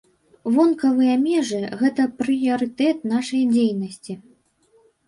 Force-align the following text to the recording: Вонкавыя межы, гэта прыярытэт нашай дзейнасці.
Вонкавыя 0.53 1.17
межы, 1.25 1.61
гэта 1.83 2.01
прыярытэт 2.23 2.97
нашай 3.13 3.47
дзейнасці. 3.55 4.13